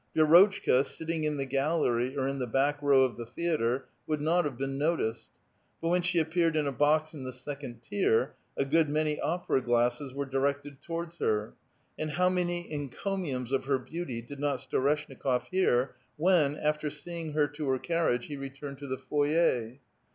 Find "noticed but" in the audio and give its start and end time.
4.79-5.89